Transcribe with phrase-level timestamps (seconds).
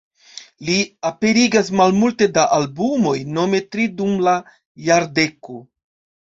[0.67, 0.77] Li
[1.09, 4.35] aperigas malmulte da albumoj, nome tri dum la
[4.89, 5.61] jardeko.